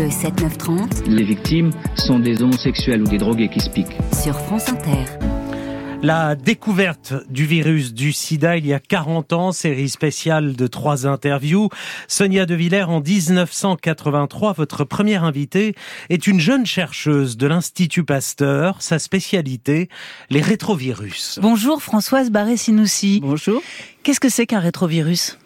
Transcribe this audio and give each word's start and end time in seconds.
Le 0.00 0.06
7-9-30. 0.06 1.10
Les 1.10 1.24
victimes 1.24 1.72
sont 1.94 2.18
des 2.18 2.40
homosexuels 2.40 3.02
ou 3.02 3.06
des 3.06 3.18
drogués 3.18 3.50
qui 3.50 3.60
se 3.60 3.68
piquent. 3.68 3.98
Sur 4.14 4.34
France 4.40 4.70
Inter. 4.70 5.04
La 6.02 6.36
découverte 6.36 7.12
du 7.28 7.44
virus 7.44 7.92
du 7.92 8.12
sida 8.12 8.56
il 8.56 8.66
y 8.66 8.72
a 8.72 8.80
40 8.80 9.34
ans, 9.34 9.52
série 9.52 9.90
spéciale 9.90 10.56
de 10.56 10.66
trois 10.68 11.06
interviews. 11.06 11.68
Sonia 12.08 12.46
De 12.46 12.54
Villers 12.54 12.88
en 12.88 13.02
1983, 13.02 14.54
votre 14.54 14.84
première 14.84 15.22
invitée, 15.22 15.74
est 16.08 16.26
une 16.26 16.40
jeune 16.40 16.64
chercheuse 16.64 17.36
de 17.36 17.46
l'Institut 17.46 18.04
Pasteur. 18.04 18.80
Sa 18.80 18.98
spécialité, 18.98 19.90
les 20.30 20.40
rétrovirus. 20.40 21.38
Bonjour 21.42 21.82
Françoise 21.82 22.30
Barré-Sinoussi. 22.30 23.20
Bonjour. 23.20 23.60
Qu'est-ce 24.02 24.20
que 24.20 24.30
c'est 24.30 24.46
qu'un 24.46 24.60
rétrovirus? 24.60 25.36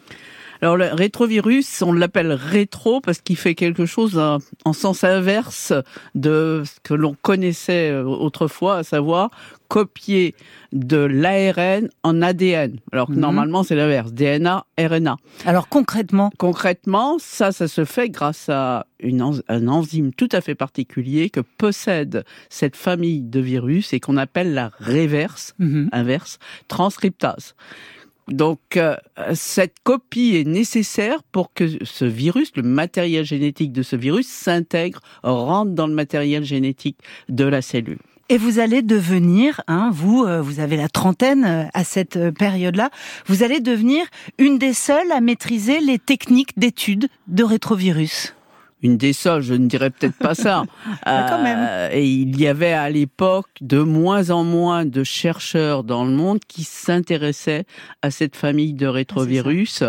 Alors 0.65 0.77
le 0.77 0.87
rétrovirus, 0.87 1.83
on 1.83 1.93
l'appelle 1.93 2.31
rétro 2.31 2.99
parce 2.99 3.21
qu'il 3.21 3.37
fait 3.37 3.53
quelque 3.53 3.85
chose 3.85 4.17
en 4.17 4.73
sens 4.73 5.03
inverse 5.03 5.73
de 6.15 6.63
ce 6.65 6.79
que 6.81 6.95
l'on 6.95 7.15
connaissait 7.21 7.91
euh, 7.91 8.03
autrefois, 8.03 8.77
à 8.77 8.83
savoir 8.83 9.29
copier 9.67 10.33
de 10.73 10.97
l'ARN 10.97 11.89
en 12.01 12.21
ADN. 12.23 12.79
Alors 12.91 13.07
que 13.07 13.13
mhm. 13.13 13.19
normalement 13.19 13.61
c'est 13.61 13.75
l'inverse, 13.75 14.11
DNA, 14.11 14.65
RNA. 14.79 15.17
Alors 15.45 15.69
concrètement? 15.69 16.31
Concrètement, 16.39 17.17
ça, 17.19 17.51
ça 17.51 17.67
se 17.67 17.85
fait 17.85 18.09
grâce 18.09 18.49
à 18.49 18.87
une, 18.99 19.23
un 19.47 19.67
enzyme 19.67 20.13
tout 20.13 20.29
à 20.31 20.41
fait 20.41 20.55
particulier 20.55 21.29
que 21.29 21.41
possède 21.41 22.25
cette 22.49 22.75
famille 22.75 23.21
de 23.21 23.39
virus 23.39 23.93
et 23.93 23.99
qu'on 23.99 24.17
appelle 24.17 24.55
la 24.55 24.71
réverse, 24.79 25.53
mhm. 25.59 25.89
inverse, 25.91 26.39
transcriptase. 26.67 27.53
Donc 28.27 28.59
euh, 28.77 28.95
cette 29.33 29.75
copie 29.83 30.35
est 30.35 30.47
nécessaire 30.47 31.21
pour 31.31 31.53
que 31.53 31.83
ce 31.83 32.05
virus, 32.05 32.51
le 32.55 32.63
matériel 32.63 33.23
génétique 33.23 33.71
de 33.71 33.83
ce 33.83 33.95
virus, 33.95 34.27
s'intègre, 34.27 34.99
rentre 35.23 35.71
dans 35.71 35.87
le 35.87 35.93
matériel 35.93 36.43
génétique 36.43 36.97
de 37.29 37.45
la 37.45 37.61
cellule. 37.61 37.99
Et 38.29 38.39
vous 38.39 38.57
allez 38.57 38.81
devenir, 38.81 39.61
hein, 39.67 39.91
vous, 39.93 40.23
euh, 40.23 40.41
vous 40.41 40.59
avez 40.59 40.77
la 40.77 40.89
trentaine 40.89 41.45
euh, 41.45 41.63
à 41.75 41.83
cette 41.83 42.31
période-là, 42.31 42.89
vous 43.27 43.43
allez 43.43 43.59
devenir 43.59 44.03
une 44.39 44.57
des 44.57 44.73
seules 44.73 45.11
à 45.11 45.21
maîtriser 45.21 45.79
les 45.79 45.99
techniques 45.99 46.57
d'étude 46.57 47.07
de 47.27 47.43
rétrovirus 47.43 48.33
une 48.81 48.97
des 48.97 49.13
seules, 49.13 49.41
je 49.41 49.53
ne 49.53 49.67
dirais 49.67 49.89
peut-être 49.89 50.17
pas 50.17 50.35
ça. 50.35 50.63
Ah, 51.07 51.27
quand 51.29 51.41
même. 51.43 51.59
Euh, 51.59 51.89
et 51.91 52.05
il 52.05 52.39
y 52.39 52.47
avait 52.47 52.71
à 52.71 52.89
l'époque 52.89 53.49
de 53.61 53.79
moins 53.79 54.31
en 54.31 54.43
moins 54.43 54.85
de 54.85 55.03
chercheurs 55.03 55.83
dans 55.83 56.03
le 56.03 56.11
monde 56.11 56.39
qui 56.47 56.63
s'intéressaient 56.63 57.65
à 58.01 58.11
cette 58.11 58.35
famille 58.35 58.73
de 58.73 58.87
rétrovirus. 58.87 59.83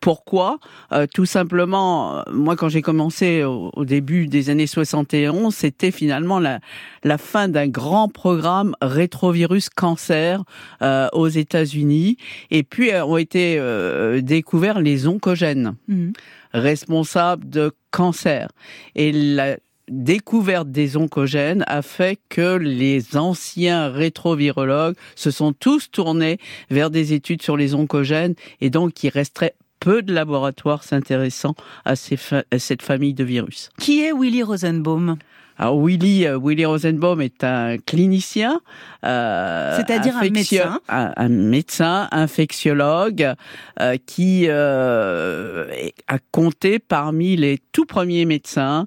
Pourquoi? 0.00 0.58
Euh, 0.92 1.06
Tout 1.12 1.26
simplement, 1.26 2.18
euh, 2.18 2.22
moi 2.32 2.56
quand 2.56 2.68
j'ai 2.68 2.80
commencé 2.80 3.44
au, 3.44 3.84
début 3.84 4.28
des 4.28 4.50
années 4.50 4.66
71, 4.66 5.54
c'était 5.54 5.90
finalement 5.90 6.38
la, 6.38 6.60
la 7.04 7.18
fin 7.18 7.48
d'un 7.48 7.68
grand 7.68 8.08
programme 8.08 8.74
rétrovirus 8.80 9.68
cancer 9.68 10.42
aux 11.12 11.28
États-Unis. 11.28 12.16
Et 12.50 12.62
puis 12.62 12.90
ont 12.94 13.16
été 13.16 13.60
découverts 14.22 14.80
les 14.80 15.06
oncogènes. 15.06 15.74
Mmh 15.88 16.12
responsable 16.52 17.48
de 17.48 17.72
cancer. 17.90 18.48
Et 18.94 19.12
la 19.12 19.56
découverte 19.88 20.70
des 20.70 20.96
oncogènes 20.96 21.64
a 21.66 21.82
fait 21.82 22.18
que 22.28 22.56
les 22.56 23.16
anciens 23.16 23.88
rétrovirologues 23.88 24.96
se 25.16 25.30
sont 25.30 25.52
tous 25.52 25.90
tournés 25.90 26.38
vers 26.70 26.90
des 26.90 27.12
études 27.12 27.42
sur 27.42 27.56
les 27.56 27.74
oncogènes 27.74 28.34
et 28.60 28.70
donc 28.70 29.02
il 29.02 29.10
resterait 29.10 29.54
peu 29.80 30.02
de 30.02 30.12
laboratoires 30.12 30.84
s'intéressant 30.84 31.54
à, 31.84 31.92
à, 31.92 32.58
cette 32.58 32.82
famille 32.82 33.14
de 33.14 33.24
virus. 33.24 33.70
Qui 33.78 34.02
est 34.02 34.12
Willy 34.12 34.42
Rosenbaum? 34.44 35.16
Alors 35.58 35.80
Willy, 35.80 36.26
euh, 36.26 36.38
Willy 36.42 36.64
Rosenbaum 36.64 37.20
est 37.20 37.44
un 37.44 37.76
clinicien, 37.78 38.60
euh, 39.04 39.76
c'est-à-dire 39.76 40.16
un 40.16 40.30
médecin, 40.30 40.80
un, 40.88 41.28
médecin 41.28 42.08
infectiologue 42.10 43.34
euh, 43.80 43.96
qui 44.06 44.46
euh, 44.48 45.66
a 46.08 46.18
compté 46.30 46.78
parmi 46.78 47.36
les 47.36 47.58
tout 47.72 47.84
premiers 47.84 48.24
médecins 48.24 48.86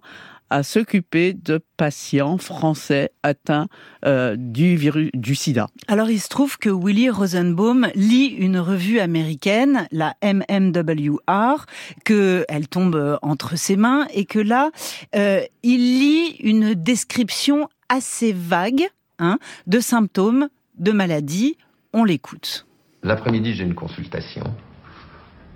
à 0.50 0.63
s'occuper 0.63 1.33
de 1.33 1.59
patients 1.78 2.38
français 2.38 3.11
atteints 3.23 3.67
euh, 4.06 4.35
du 4.38 4.75
virus 4.75 5.09
du 5.13 5.35
sida. 5.35 5.67
Alors 5.88 6.09
il 6.09 6.19
se 6.19 6.29
trouve 6.29 6.57
que 6.57 6.69
Willy 6.69 7.09
Rosenbaum 7.09 7.88
lit 7.95 8.28
une 8.28 8.59
revue 8.59 9.00
américaine, 9.00 9.88
la 9.91 10.16
MMWR, 10.23 11.66
que 12.03 12.45
elle 12.47 12.67
tombe 12.67 13.19
entre 13.22 13.57
ses 13.57 13.75
mains 13.75 14.07
et 14.13 14.25
que 14.25 14.39
là 14.39 14.72
euh, 15.16 15.41
il 15.63 16.00
lit 16.00 16.35
une 16.39 16.73
description 16.73 17.69
assez 17.89 18.34
vague 18.34 18.88
hein, 19.19 19.39
de 19.67 19.79
symptômes 19.79 20.50
de 20.78 20.91
maladie. 20.91 21.57
On 21.94 22.03
l'écoute. 22.03 22.66
L'après-midi, 23.03 23.53
j'ai 23.53 23.63
une 23.63 23.75
consultation 23.75 24.44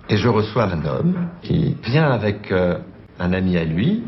et 0.08 0.16
je 0.16 0.28
reçois 0.28 0.64
un 0.64 0.84
homme 0.84 1.28
qui 1.42 1.76
vient 1.84 2.10
avec 2.10 2.50
euh, 2.50 2.78
un 3.18 3.32
ami 3.32 3.56
à 3.56 3.64
lui 3.64 4.02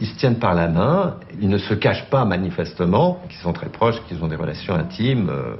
ils 0.00 0.08
se 0.08 0.16
tiennent 0.16 0.38
par 0.38 0.54
la 0.54 0.68
main, 0.68 1.16
ils 1.40 1.48
ne 1.48 1.58
se 1.58 1.74
cachent 1.74 2.08
pas 2.10 2.24
manifestement, 2.24 3.20
qu'ils 3.28 3.38
sont 3.38 3.52
très 3.52 3.68
proches, 3.68 4.00
qu'ils 4.08 4.22
ont 4.22 4.28
des 4.28 4.36
relations 4.36 4.74
intimes. 4.74 5.28
Euh, 5.30 5.54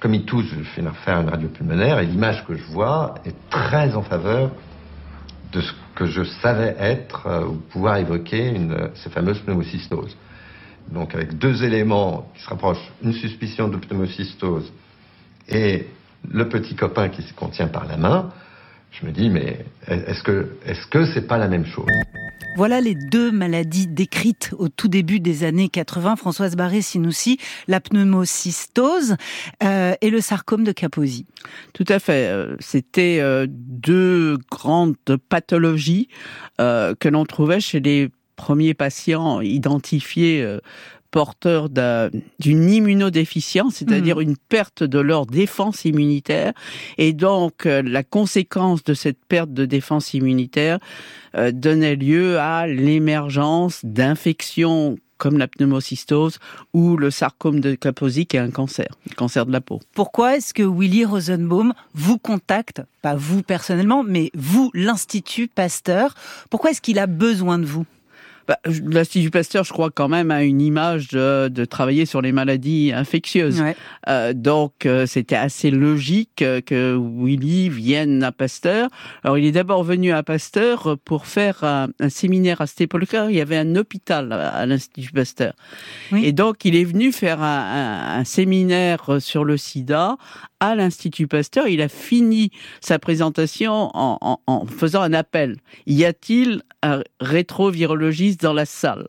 comme 0.00 0.14
ils 0.14 0.24
tous, 0.24 0.42
je 0.42 0.62
fais 0.62 0.82
faire 1.04 1.20
une 1.20 1.28
radio 1.28 1.48
pulmonaire 1.48 1.98
et 1.98 2.06
l'image 2.06 2.44
que 2.46 2.54
je 2.54 2.64
vois 2.64 3.14
est 3.24 3.34
très 3.50 3.94
en 3.94 4.02
faveur 4.02 4.50
de 5.52 5.60
ce 5.60 5.72
que 5.94 6.06
je 6.06 6.24
savais 6.42 6.76
être 6.78 7.26
euh, 7.26 7.46
ou 7.46 7.54
pouvoir 7.54 7.96
évoquer 7.96 8.48
une, 8.48 8.90
ces 8.94 9.10
fameuses 9.10 9.40
pneumocystoses. 9.40 10.16
Donc 10.92 11.14
avec 11.14 11.38
deux 11.38 11.64
éléments 11.64 12.30
qui 12.34 12.42
se 12.42 12.48
rapprochent, 12.50 12.92
une 13.02 13.14
suspicion 13.14 13.68
de 13.68 13.78
pneumocystose 13.78 14.70
et 15.48 15.88
le 16.30 16.48
petit 16.48 16.74
copain 16.74 17.08
qui 17.08 17.22
se 17.22 17.32
contient 17.32 17.68
par 17.68 17.86
la 17.86 17.96
main, 17.96 18.30
je 18.90 19.06
me 19.06 19.12
dis 19.12 19.30
mais 19.30 19.64
est-ce 19.86 20.22
que 20.22 20.56
est-ce 20.64 20.86
que 20.86 21.06
c'est 21.06 21.26
pas 21.26 21.38
la 21.38 21.48
même 21.48 21.66
chose? 21.66 21.86
Voilà 22.56 22.80
les 22.80 22.94
deux 22.94 23.32
maladies 23.32 23.86
décrites 23.86 24.54
au 24.58 24.68
tout 24.68 24.88
début 24.88 25.18
des 25.18 25.44
années 25.44 25.68
80. 25.68 26.16
Françoise 26.16 26.54
Barré-Sinoussi, 26.56 27.38
la 27.66 27.80
pneumocystose 27.80 29.16
euh, 29.62 29.94
et 30.00 30.10
le 30.10 30.20
sarcome 30.20 30.64
de 30.64 30.72
Kaposi. 30.72 31.26
Tout 31.72 31.84
à 31.88 31.98
fait. 31.98 32.28
Euh, 32.28 32.56
c'était 32.60 33.18
euh, 33.20 33.46
deux 33.48 34.38
grandes 34.50 34.96
pathologies 35.28 36.08
que 36.58 37.08
l'on 37.08 37.24
trouvait 37.24 37.60
chez 37.60 37.80
les 37.80 38.10
premiers 38.36 38.74
patients 38.74 39.40
identifiés 39.40 40.46
porteurs 41.14 41.68
d'une 41.68 42.68
immunodéficience, 42.68 43.76
c'est-à-dire 43.76 44.16
mmh. 44.16 44.22
une 44.22 44.36
perte 44.36 44.82
de 44.82 44.98
leur 44.98 45.26
défense 45.26 45.84
immunitaire. 45.84 46.52
Et 46.98 47.12
donc, 47.12 47.66
euh, 47.66 47.82
la 47.84 48.02
conséquence 48.02 48.82
de 48.82 48.94
cette 48.94 49.24
perte 49.24 49.52
de 49.52 49.64
défense 49.64 50.12
immunitaire 50.12 50.80
euh, 51.36 51.52
donnait 51.52 51.94
lieu 51.94 52.40
à 52.40 52.66
l'émergence 52.66 53.78
d'infections 53.84 54.96
comme 55.16 55.38
la 55.38 55.46
pneumocystose 55.46 56.40
ou 56.72 56.96
le 56.96 57.12
sarcome 57.12 57.60
de 57.60 57.76
Kaposi 57.76 58.26
qui 58.26 58.36
est 58.36 58.40
un 58.40 58.50
cancer, 58.50 58.88
le 59.08 59.14
cancer 59.14 59.46
de 59.46 59.52
la 59.52 59.60
peau. 59.60 59.78
Pourquoi 59.94 60.36
est-ce 60.36 60.52
que 60.52 60.64
Willy 60.64 61.04
Rosenbaum 61.04 61.74
vous 61.94 62.18
contacte, 62.18 62.82
pas 63.02 63.14
vous 63.14 63.44
personnellement, 63.44 64.02
mais 64.02 64.32
vous, 64.34 64.72
l'Institut 64.74 65.46
Pasteur? 65.46 66.16
Pourquoi 66.50 66.72
est-ce 66.72 66.80
qu'il 66.80 66.98
a 66.98 67.06
besoin 67.06 67.60
de 67.60 67.66
vous? 67.66 67.86
Bah, 68.46 68.58
L'Institut 68.66 69.30
Pasteur, 69.30 69.64
je 69.64 69.72
crois 69.72 69.90
quand 69.90 70.08
même 70.08 70.30
a 70.30 70.42
une 70.42 70.60
image 70.60 71.08
de, 71.08 71.48
de 71.48 71.64
travailler 71.64 72.06
sur 72.06 72.20
les 72.20 72.32
maladies 72.32 72.92
infectieuses. 72.94 73.62
Euh, 74.08 74.32
donc 74.32 74.86
euh, 74.86 75.06
c'était 75.06 75.36
assez 75.36 75.70
logique 75.70 76.36
que 76.66 76.96
Willy 76.96 77.68
vienne 77.68 78.22
à 78.22 78.32
Pasteur. 78.32 78.88
Alors 79.22 79.38
il 79.38 79.44
est 79.44 79.52
d'abord 79.52 79.84
venu 79.84 80.12
à 80.12 80.22
Pasteur 80.22 80.96
pour 81.04 81.26
faire 81.26 81.64
un, 81.64 81.88
séminaire 82.08 82.60
à 82.60 82.66
cette 82.66 82.82
époque-là. 82.82 83.28
Il 83.30 83.36
y 83.36 83.40
avait 83.40 83.56
un 83.56 83.76
hôpital 83.76 84.32
à, 84.32 84.66
l'Institut 84.66 85.12
Pasteur. 85.12 85.54
Et 86.14 86.32
donc 86.32 86.64
il 86.64 86.76
est 86.76 86.84
venu 86.84 87.12
faire 87.12 87.42
un, 87.42 88.18
un 88.18 88.24
séminaire 88.24 89.20
sur 89.20 89.44
le 89.44 89.56
sida 89.56 90.16
à 90.60 90.74
l'Institut 90.74 91.26
Pasteur. 91.26 91.68
Il 91.68 91.82
a 91.82 91.88
fini 91.88 92.50
sa 92.80 92.98
présentation 92.98 93.90
en, 93.94 94.40
en, 94.46 94.66
faisant 94.66 95.02
un 95.02 95.12
appel. 95.12 95.56
Y 95.86 96.04
a-t-il 96.04 96.62
un 96.82 97.02
rétrovirologiste 97.20 98.33
dans 98.36 98.52
la 98.52 98.66
salle 98.66 99.08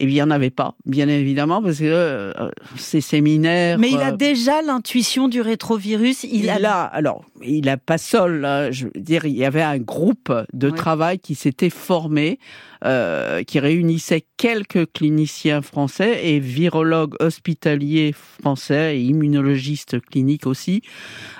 et 0.00 0.04
il 0.04 0.14
n'y 0.14 0.22
en 0.22 0.30
avait 0.30 0.50
pas, 0.50 0.74
bien 0.86 1.08
évidemment, 1.08 1.62
parce 1.62 1.78
que 1.78 1.84
euh, 1.84 2.32
ces 2.76 3.02
séminaires. 3.02 3.78
Mais 3.78 3.90
il 3.90 4.00
a 4.00 4.12
euh, 4.12 4.16
déjà 4.16 4.62
l'intuition 4.62 5.28
du 5.28 5.42
rétrovirus. 5.42 6.24
Il, 6.24 6.48
a... 6.48 6.84
alors, 6.84 7.22
il 7.42 7.68
a 7.68 7.76
pas 7.76 7.98
seul. 7.98 8.70
je 8.72 8.86
veux 8.86 9.00
dire, 9.00 9.26
il 9.26 9.36
y 9.36 9.44
avait 9.44 9.62
un 9.62 9.76
groupe 9.76 10.32
de 10.54 10.70
travail 10.70 11.18
qui 11.18 11.34
s'était 11.34 11.68
formé, 11.68 12.38
euh, 12.86 13.42
qui 13.42 13.58
réunissait 13.58 14.24
quelques 14.38 14.90
cliniciens 14.90 15.60
français 15.60 16.26
et 16.26 16.40
virologues 16.40 17.14
hospitaliers 17.20 18.14
français 18.14 18.96
et 18.96 19.02
immunologistes 19.02 20.00
cliniques 20.00 20.46
aussi, 20.46 20.80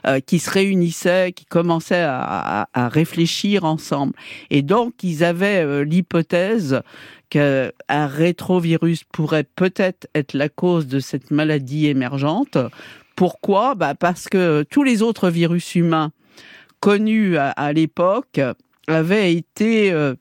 euh, 0.07 0.21
qui 0.21 0.39
se 0.39 0.51
réunissaient, 0.51 1.33
qui 1.33 1.47
commençaient 1.47 2.03
à, 2.03 2.21
à, 2.21 2.69
à, 2.75 2.89
réfléchir 2.91 3.65
ensemble. 3.65 4.13
Et 4.51 4.61
donc, 4.61 5.03
ils 5.03 5.25
avaient 5.25 5.83
l'hypothèse 5.83 6.83
qu'un 7.31 7.73
rétrovirus 7.89 9.05
pourrait 9.05 9.45
peut-être 9.45 10.09
être 10.15 10.35
la 10.35 10.49
cause 10.49 10.87
de 10.87 11.01
cette 11.01 11.31
maladie 11.31 11.87
émergente. 11.87 12.59
Pourquoi? 13.17 13.75
Bah 13.75 13.95
Parce 13.95 14.29
que 14.29 14.65
tous 14.71 14.83
les 14.83 15.03
autres 15.03 15.31
virus 15.31 15.75
humains 15.75 16.13
connus 16.81 17.37
à, 17.37 17.73
l'époque 17.73 18.41
avaient 18.87 19.35
été 19.35 19.93
euh, 19.93 20.15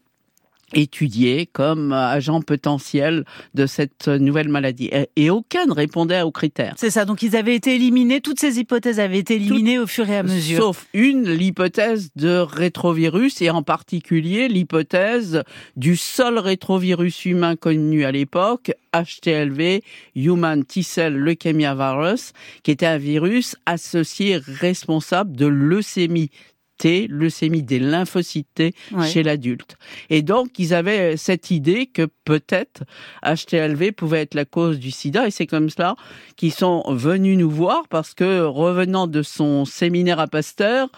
étudiés 0.74 1.48
comme 1.52 1.94
agents 1.94 2.42
potentiels 2.42 3.26
de 3.54 3.66
cette 3.66 4.08
nouvelle 4.08 4.50
maladie. 4.50 4.90
Et, 5.16 5.30
aucun 5.30 5.66
ne 5.66 5.74
répondait 5.74 6.22
aux 6.22 6.32
critères. 6.32 6.74
C'est 6.78 6.90
ça, 6.90 7.06
donc 7.06 7.22
ils 7.22 7.36
avaient 7.36 7.56
été 7.56 7.76
éliminés, 7.76 8.20
toutes 8.20 8.40
ces 8.40 8.60
hypothèses 8.60 9.00
avaient 9.00 9.20
été 9.20 9.36
éliminées 9.36 9.80
au 9.80 9.88
fur 9.88 10.10
et 10.10 10.18
à 10.18 10.24
mesure. 10.24 10.60
Sauf 10.60 10.88
une, 10.94 11.30
l'hypothèse 11.30 12.10
de 12.16 12.38
rétrovirus, 12.38 13.42
et 13.42 13.50
en 13.50 13.64
particulier 13.64 14.48
l'hypothèse 14.48 15.44
du 15.76 15.96
seul 15.96 16.40
rétrovirus 16.40 17.26
humain 17.26 17.56
connu 17.56 18.06
à 18.06 18.12
l'époque, 18.12 18.72
HTLV, 18.94 19.82
Human 20.16 20.66
T-Cell 20.66 21.16
Leukemia 21.16 21.76
Virus, 21.76 22.34
qui 22.64 22.72
était 22.72 22.86
un 22.86 22.98
virus 22.98 23.56
associé 23.66 24.38
responsable 24.38 25.36
de 25.36 25.46
leucémie 25.46 26.32
leucémie 26.86 27.64
des 27.64 27.80
lymphocytes 27.80 28.64
chez 29.06 29.24
l'adulte. 29.24 29.78
Et 30.10 30.22
donc, 30.22 30.60
ils 30.60 30.74
avaient 30.74 31.18
cette 31.18 31.52
idée 31.52 31.88
que 31.88 32.08
peut-être 32.26 32.84
HTLV 33.24 33.92
pouvait 33.92 34.22
être 34.22 34.36
la 34.36 34.46
cause 34.46 34.80
du 34.80 34.92
sida, 34.92 35.28
et 35.28 35.32
c'est 35.32 35.48
comme 35.48 35.70
cela 35.70 35.96
qu'ils 36.36 36.54
sont 36.54 36.84
venus 36.88 37.38
nous 37.38 37.50
voir, 37.50 37.88
parce 37.90 38.14
que 38.14 38.42
revenant 38.42 39.08
de 39.08 39.22
son 39.22 39.66
séminaire 39.66 40.20
à 40.20 40.28
Pasteur, 40.28 40.90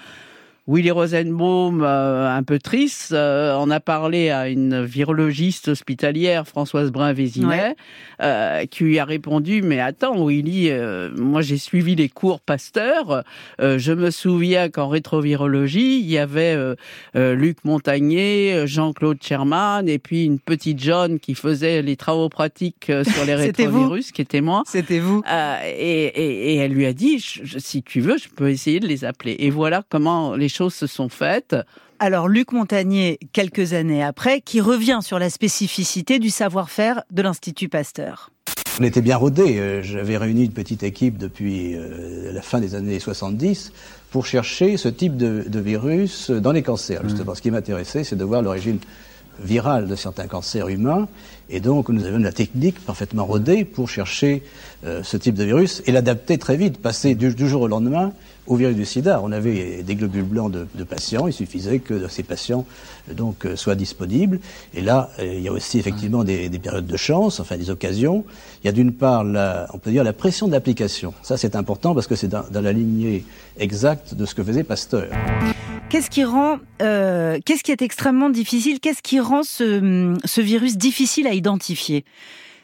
Willy 0.68 0.92
Rosenbaum, 0.92 1.82
euh, 1.82 2.30
un 2.30 2.44
peu 2.44 2.60
triste, 2.60 3.14
euh, 3.14 3.56
en 3.56 3.72
a 3.72 3.80
parlé 3.80 4.30
à 4.30 4.48
une 4.48 4.84
virologiste 4.84 5.70
hospitalière, 5.70 6.48
Françoise 6.48 6.92
Brun-Vézinet, 6.92 7.76
euh, 8.22 8.66
qui 8.68 8.84
lui 8.84 9.00
a 9.00 9.06
répondu, 9.06 9.64
mais 9.64 9.80
attends 9.80 10.24
Willy, 10.24 10.72
moi 11.16 11.42
j'ai 11.42 11.58
suivi 11.58 11.96
les 11.96 12.10
cours 12.10 12.42
Pasteur, 12.42 13.24
je 13.60 13.92
me 13.92 14.12
souviens 14.12 14.70
qu'en 14.70 14.88
rétrovirologie, 14.88 16.00
il 16.00 16.10
y 16.10 16.18
avait 16.18 16.58
Luc 17.16 17.64
Montagnier, 17.64 18.64
Jean-Claude 18.66 19.18
Sherman, 19.22 19.88
et 19.90 20.00
puis 20.00 20.26
une 20.26 20.40
petite 20.40 20.80
John 20.80 21.20
qui 21.20 21.36
faisait 21.36 21.82
les 21.82 21.96
travaux 21.96 22.30
pratiques 22.30 22.92
sur 23.04 23.26
les 23.26 23.36
rétrovirus, 23.36 24.12
qui 24.12 24.22
était 24.22 24.42
moi. 24.42 24.64
C'était 24.68 25.00
vous. 25.00 25.24
Et, 25.66 26.06
et, 26.06 26.54
et, 26.54 26.56
elle 26.58 26.74
lui 26.74 26.86
a 26.86 26.94
dit, 26.94 27.20
si 27.20 27.84
tu 27.84 28.02
veux, 28.02 28.18
je 28.18 28.30
peux 28.30 28.50
essayer 28.50 28.80
de 28.80 28.88
les 28.88 29.06
appeler. 29.06 29.36
Et 29.40 29.50
voilà 29.50 29.84
comment 29.90 30.36
les 30.36 30.50
choses 30.52 30.61
se 30.70 30.88
sont 30.88 31.10
faites. 31.10 31.56
Alors 32.00 32.28
Luc 32.28 32.52
Montagnier, 32.52 33.20
quelques 33.34 33.74
années 33.74 34.04
après, 34.04 34.42
qui 34.42 34.62
revient 34.62 35.00
sur 35.02 35.20
la 35.20 35.30
spécificité 35.30 36.20
du 36.20 36.30
savoir-faire 36.30 37.04
de 37.12 37.22
l'Institut 37.22 37.70
Pasteur. 37.70 38.32
On 38.80 38.84
était 38.84 39.02
bien 39.02 39.18
rodés. 39.18 39.60
Euh, 39.60 39.84
j'avais 39.84 40.18
réuni 40.18 40.46
une 40.46 40.54
petite 40.54 40.82
équipe 40.82 41.18
depuis 41.18 41.76
euh, 41.76 42.32
la 42.32 42.42
fin 42.42 42.60
des 42.60 42.74
années 42.74 43.00
70 43.00 43.74
pour 44.10 44.26
chercher 44.26 44.78
ce 44.78 44.88
type 44.88 45.18
de, 45.18 45.60
virus 45.60 46.32
dans 46.32 46.52
les 46.52 46.64
cancers. 46.64 47.02
Justement, 47.04 47.36
ce 47.36 47.42
qui 47.42 47.52
m'intéressait, 47.52 48.04
c'est 48.04 48.16
de 48.16 48.24
voir 48.24 48.42
l'origine 48.42 48.80
virale 49.40 49.88
de 49.88 49.96
certains 49.96 50.28
cancers 50.28 50.68
humains. 50.68 51.08
Et 51.50 51.60
donc, 51.60 51.90
nous 51.90 52.06
avions 52.06 52.20
la 52.20 52.32
technique 52.32 52.80
parfaitement 52.80 53.26
rodée 53.26 53.66
pour 53.66 53.90
chercher 53.90 54.44
euh, 54.86 55.04
ce 55.04 55.18
type 55.18 55.36
de 55.36 55.44
virus 55.44 55.82
et 55.86 55.92
l'adapter 55.92 56.38
très 56.38 56.58
vite, 56.58 56.82
passer 56.82 57.16
du, 57.16 57.48
jour 57.48 57.62
au 57.62 57.68
lendemain 57.68 58.14
au 58.48 58.56
virus 58.56 58.76
du 58.76 58.86
sida. 58.86 59.22
On 59.24 59.32
avait 59.32 59.84
des 59.84 59.96
globules 59.96 60.24
blancs 60.24 60.52
de, 60.52 60.84
patients, 60.84 61.28
il 61.28 61.34
suffisait 61.34 61.80
que 61.80 62.08
ces 62.08 62.24
patients 62.24 62.66
euh, 63.10 63.14
euh, 63.46 63.56
soient 63.56 63.76
disponibles. 63.76 64.40
Et 64.74 64.82
là, 64.82 65.10
euh, 65.20 65.26
il 65.26 65.42
y 65.42 65.48
a 65.48 65.52
aussi 65.52 65.80
effectivement 65.80 66.24
des, 66.24 66.50
périodes 66.50 66.88
de 66.88 66.98
chance, 66.98 67.40
enfin 67.40 67.58
des 67.58 67.70
occasions. 67.70 68.26
Il 68.64 68.68
y 68.68 68.70
a 68.70 68.74
d'une 68.74 68.94
part, 68.94 69.24
la, 69.24 69.68
on 69.74 69.78
peut 69.78 69.92
dire, 69.92 70.04
la 70.04 70.14
pression 70.14 70.48
d'application. 70.48 71.14
Ça, 71.22 71.38
c'est 71.38 71.56
important 71.56 71.94
parce 71.94 72.08
que 72.08 72.16
c'est 72.16 72.28
dans, 72.28 72.46
la 72.52 72.74
lignée 72.74 73.26
exacte 73.58 74.16
de 74.16 74.26
ce 74.26 74.36
que 74.36 74.44
faisait 74.44 74.64
Pasteur. 74.64 75.08
Qu'est-ce 75.90 76.10
qui 76.10 76.24
rend, 76.24 76.60
qu'est-ce 76.80 77.64
qui 77.64 77.72
est 77.72 77.82
extrêmement 77.82 78.30
difficile? 78.30 78.80
Qu'est-ce 78.80 79.02
qui 79.02 79.20
rend 79.20 79.44
ce 79.44 80.42
virus 80.42 80.78
difficile 80.78 81.28
à 81.28 81.34
identifier? 81.34 82.06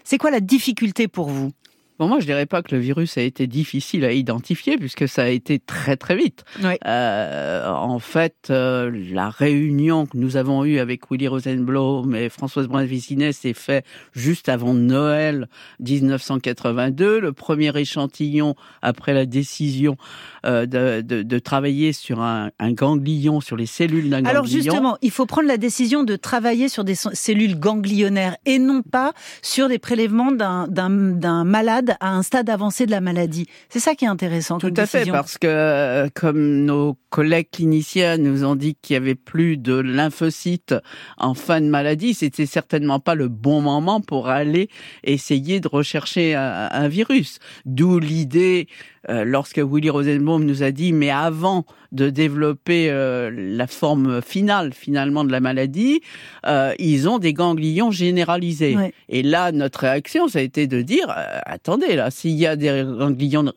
C'est 0.03 0.17
quoi 0.17 0.31
la 0.31 0.39
difficulté 0.39 1.09
pour 1.09 1.27
vous? 1.27 1.51
Bon, 1.99 2.07
moi, 2.07 2.19
je 2.19 2.25
dirais 2.25 2.45
pas 2.45 2.61
que 2.61 2.75
le 2.75 2.81
virus 2.81 3.17
a 3.17 3.21
été 3.21 3.47
difficile 3.47 4.05
à 4.05 4.11
identifier 4.11 4.77
puisque 4.77 5.07
ça 5.07 5.23
a 5.23 5.27
été 5.29 5.57
très 5.57 5.97
très 5.97 6.15
vite. 6.15 6.45
Euh, 6.85 7.67
en 7.67 7.97
fait, 7.97 8.47
euh, 8.51 8.91
la 9.11 9.29
réunion 9.29 10.05
que 10.05 10.15
nous 10.15 10.37
avons 10.37 10.63
eue 10.63 10.77
avec 10.77 11.09
Willy 11.09 11.27
Rosenblum 11.27 12.15
et 12.15 12.29
Françoise 12.29 12.67
Brun-Vizinet 12.67 13.31
s'est 13.31 13.53
fait 13.55 13.83
juste 14.13 14.47
avant 14.47 14.75
Noël 14.75 15.47
1982. 15.79 17.19
Le 17.19 17.33
premier 17.33 17.75
échantillon 17.75 18.55
après 18.83 19.13
la 19.13 19.25
décision 19.25 19.97
euh, 20.45 20.67
de, 20.67 21.01
de, 21.01 21.23
de, 21.23 21.39
travailler 21.39 21.93
sur 21.93 22.21
un, 22.21 22.51
un, 22.59 22.71
ganglion, 22.73 23.41
sur 23.41 23.55
les 23.55 23.65
cellules 23.65 24.09
d'un 24.09 24.21
ganglion. 24.21 24.29
Alors 24.29 24.45
justement, 24.45 24.97
il 25.01 25.11
faut 25.11 25.25
prendre 25.25 25.47
la 25.47 25.57
décision 25.57 26.03
de 26.03 26.15
travailler 26.15 26.69
sur 26.69 26.83
des 26.83 26.95
cellules 26.95 27.59
ganglionnaires 27.59 28.37
et 28.45 28.59
non 28.59 28.83
pas 28.83 29.13
sur 29.41 29.67
des 29.67 29.79
prélèvements 29.79 30.31
d'un 30.31 31.43
malade 31.43 31.86
à 31.99 32.09
un 32.09 32.23
stade 32.23 32.49
avancé 32.49 32.85
de 32.85 32.91
la 32.91 33.01
maladie. 33.01 33.47
C'est 33.69 33.79
ça 33.79 33.95
qui 33.95 34.05
est 34.05 34.09
intéressant. 34.09 34.57
Tout 34.57 34.73
à 34.75 34.85
fait, 34.85 35.05
parce 35.05 35.37
que 35.37 35.47
euh, 35.47 36.09
comme 36.13 36.65
nos 36.65 36.97
collègues 37.17 37.49
cliniciens 37.51 38.17
nous 38.17 38.45
ont 38.45 38.53
dit 38.53 38.75
qu'il 38.79 38.93
y 38.93 38.97
avait 38.97 39.15
plus 39.15 39.57
de 39.57 39.73
lymphocytes 39.73 40.75
en 41.17 41.33
fin 41.33 41.61
de 41.61 41.65
maladie, 41.65 42.13
c'était 42.13 42.45
certainement 42.45 42.99
pas 42.99 43.15
le 43.15 43.27
bon 43.27 43.59
moment 43.59 44.01
pour 44.01 44.29
aller 44.29 44.69
essayer 45.03 45.59
de 45.59 45.67
rechercher 45.67 46.35
un 46.35 46.87
virus. 46.87 47.39
D'où 47.65 47.97
l'idée 47.97 48.67
euh, 49.09 49.23
lorsque 49.23 49.57
Willy 49.57 49.89
Rosenbaum 49.89 50.43
nous 50.43 50.61
a 50.61 50.69
dit, 50.69 50.93
mais 50.93 51.09
avant 51.09 51.65
de 51.91 52.11
développer 52.11 52.91
euh, 52.91 53.31
la 53.33 53.65
forme 53.65 54.21
finale 54.21 54.73
finalement 54.73 55.23
de 55.23 55.31
la 55.31 55.39
maladie, 55.39 56.01
euh, 56.45 56.73
ils 56.77 57.09
ont 57.09 57.17
des 57.17 57.33
ganglions 57.33 57.89
généralisés. 57.89 58.75
Et 59.09 59.23
là, 59.23 59.51
notre 59.51 59.79
réaction, 59.79 60.27
ça 60.27 60.37
a 60.37 60.41
été 60.43 60.67
de 60.67 60.83
dire, 60.83 61.11
attendez, 61.47 61.95
là, 61.95 62.11
s'il 62.11 62.35
y 62.35 62.45
a 62.45 62.55
des 62.55 62.83
ganglions 62.85 63.51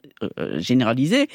généralisés, 0.57 1.29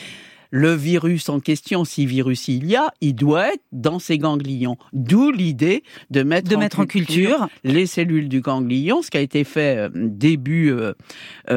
le 0.51 0.74
virus 0.74 1.30
en 1.30 1.39
question, 1.39 1.86
si 1.86 2.06
virus 2.06 2.47
il 2.47 2.65
y 2.68 2.75
a, 2.75 2.92
il 3.01 3.15
doit 3.15 3.53
être 3.53 3.63
dans 3.71 4.00
ces 4.00 4.18
ganglions. 4.18 4.77
D'où 4.94 5.31
l'idée 5.31 5.83
de 6.09 6.24
mettre, 6.24 6.50
de 6.50 6.56
en, 6.56 6.59
mettre 6.59 6.86
culture 6.86 7.42
en, 7.42 7.47
culture 7.47 7.47
les 7.63 7.86
cellules 7.86 8.30
du 8.30 8.42
ganglion, 8.42 9.01
ce 9.01 9.12
qui 9.12 9.18
a 9.18 9.21
été 9.21 9.44
fait 9.44 9.90
début 9.94 10.73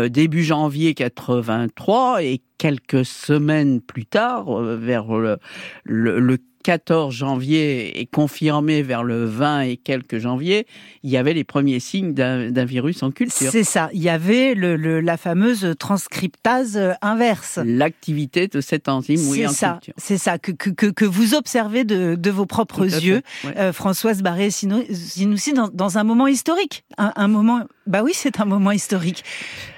début 0.09 0.43
janvier 0.43 0.95
83 0.95 2.23
et 2.23 2.41
quelques 2.59 3.05
semaines 3.05 3.81
plus 3.81 4.05
tard, 4.05 4.51
euh, 4.51 4.77
vers 4.77 5.15
le, 5.15 5.39
le, 5.85 6.39
14 6.63 7.15
janvier 7.15 8.01
et 8.01 8.07
confirmé 8.07 8.83
vers 8.83 9.03
le 9.03 9.25
20 9.25 9.61
et 9.63 9.77
quelques 9.77 10.19
janvier, 10.19 10.67
il 11.03 11.11
y 11.11 11.17
avait 11.17 11.35
les 11.35 11.45
premiers 11.45 11.81
signes 11.81 12.15
d'un 12.15 12.65
virus 12.65 13.03
en 13.03 13.11
culture. 13.11 13.51
C'est 13.51 13.65
ça, 13.65 13.89
il 13.93 14.03
y 14.03 14.09
avait 14.09 14.55
le, 14.55 15.01
la 15.01 15.17
fameuse 15.17 15.75
transcriptase 15.79 16.79
inverse. 17.03 17.59
L'activité 17.65 18.49
de 18.49 18.61
cette 18.61 18.89
enzyme, 18.89 19.21
oui, 19.29 19.47
en 19.47 19.51
ça, 19.51 19.75
culture. 19.75 19.95
C'est 19.97 20.19
ça, 20.19 20.39
que, 20.39 20.53
que, 20.53 20.71
que, 20.71 21.05
vous 21.05 21.35
observez 21.35 21.85
de, 21.85 22.15
de 22.15 22.31
vos 22.31 22.47
propres 22.47 22.85
yeux, 22.85 23.23
euh, 23.57 23.73
Françoise 23.73 24.23
Barré-Sinoussi, 24.23 25.53
dans, 25.53 25.69
dans 25.69 25.99
un 25.99 26.05
moment 26.05 26.27
historique, 26.27 26.85
un, 26.97 27.13
un 27.17 27.29
moment 27.29 27.63
bah 27.89 28.03
oui, 28.05 28.13
c'est 28.15 28.41
un 28.41 28.45
moment 28.45 28.71
historique. 28.71 29.25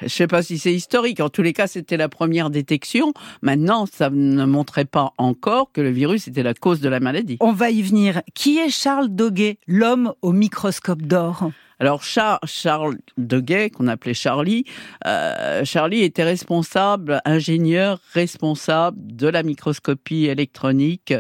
Je 0.02 0.09
sais 0.09 0.26
pas 0.26 0.43
si 0.43 0.59
c'est 0.59 0.75
historique. 0.75 1.21
En 1.21 1.29
tous 1.29 1.43
les 1.43 1.52
cas, 1.52 1.67
c'était 1.69 1.97
la 1.97 2.09
première 2.09 2.50
détection. 2.50 3.12
Maintenant, 3.40 3.87
ça 3.87 4.11
ne 4.11 4.45
montrait 4.45 4.85
pas 4.85 5.12
encore 5.17 5.71
que 5.73 5.81
le 5.81 5.90
virus 5.90 6.26
était 6.26 6.43
la 6.43 6.55
cause 6.55 6.81
de 6.81 6.88
la 6.88 6.99
maladie. 6.99 7.37
On 7.40 7.52
va 7.52 7.71
y 7.71 7.83
venir. 7.83 8.23
Qui 8.35 8.59
est 8.59 8.71
Charles 8.71 9.09
Doguet, 9.09 9.59
l'homme 9.69 10.12
au 10.23 10.33
microscope 10.33 11.02
d'or? 11.02 11.50
Alors 11.79 12.02
Charles 12.02 12.99
Doguet, 13.17 13.71
qu'on 13.71 13.88
appelait 13.88 14.12
Charlie, 14.12 14.64
euh, 15.07 15.64
Charlie 15.64 16.02
était 16.02 16.25
responsable, 16.25 17.23
ingénieur 17.25 18.00
responsable 18.12 18.99
de 19.00 19.29
la 19.29 19.43
microscopie 19.43 20.26
électronique 20.26 21.14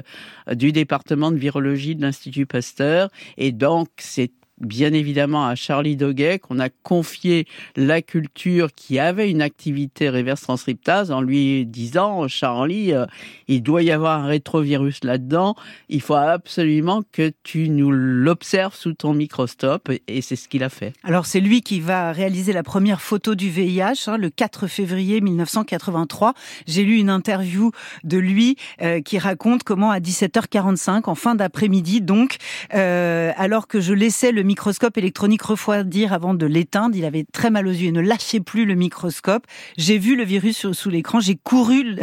euh, 0.48 0.54
du 0.54 0.72
département 0.72 1.30
de 1.30 1.38
virologie 1.38 1.96
de 1.96 2.02
l'Institut 2.02 2.44
Pasteur. 2.44 3.08
Et 3.38 3.52
donc, 3.52 3.88
c'est 3.96 4.32
bien 4.60 4.92
évidemment 4.92 5.46
à 5.46 5.54
Charlie 5.54 5.96
Doguet 5.96 6.38
qu'on 6.38 6.58
a 6.58 6.68
confié 6.68 7.46
la 7.76 8.02
culture 8.02 8.68
qui 8.74 8.98
avait 8.98 9.30
une 9.30 9.42
activité 9.42 10.08
reverse 10.08 10.42
transcriptase 10.42 11.10
en 11.10 11.20
lui 11.20 11.66
disant 11.66 12.28
Charlie, 12.28 12.92
euh, 12.92 13.06
il 13.48 13.62
doit 13.62 13.82
y 13.82 13.90
avoir 13.90 14.20
un 14.20 14.26
rétrovirus 14.26 15.02
là-dedans, 15.04 15.54
il 15.88 16.00
faut 16.00 16.14
absolument 16.14 17.02
que 17.12 17.32
tu 17.42 17.70
nous 17.70 17.90
l'observes 17.90 18.74
sous 18.74 18.92
ton 18.92 19.14
microscope 19.14 19.90
et 20.06 20.22
c'est 20.22 20.36
ce 20.36 20.48
qu'il 20.48 20.62
a 20.62 20.68
fait. 20.68 20.92
Alors 21.04 21.26
c'est 21.26 21.40
lui 21.40 21.62
qui 21.62 21.80
va 21.80 22.12
réaliser 22.12 22.52
la 22.52 22.62
première 22.62 23.00
photo 23.00 23.34
du 23.34 23.48
VIH 23.48 24.04
hein, 24.06 24.16
le 24.16 24.30
4 24.30 24.66
février 24.66 25.20
1983. 25.20 26.34
J'ai 26.66 26.84
lu 26.84 26.96
une 26.96 27.10
interview 27.10 27.72
de 28.04 28.18
lui 28.18 28.56
euh, 28.82 29.00
qui 29.00 29.18
raconte 29.18 29.62
comment 29.62 29.90
à 29.90 30.00
17h45 30.00 31.08
en 31.08 31.14
fin 31.14 31.34
d'après-midi 31.34 32.00
donc 32.00 32.36
euh, 32.74 33.32
alors 33.36 33.66
que 33.66 33.80
je 33.80 33.94
laissais 33.94 34.32
le 34.32 34.42
microscope 34.50 34.98
électronique 34.98 35.42
refroidir 35.42 36.12
avant 36.12 36.34
de 36.34 36.44
l'éteindre. 36.44 36.96
Il 36.96 37.04
avait 37.04 37.24
très 37.24 37.50
mal 37.50 37.68
aux 37.68 37.70
yeux 37.70 37.90
et 37.90 37.92
ne 37.92 38.00
lâchait 38.00 38.40
plus 38.40 38.64
le 38.64 38.74
microscope. 38.74 39.46
J'ai 39.76 39.96
vu 39.96 40.16
le 40.16 40.24
virus 40.24 40.72
sous 40.72 40.90
l'écran. 40.90 41.20
J'ai 41.20 41.36
couru 41.36 41.96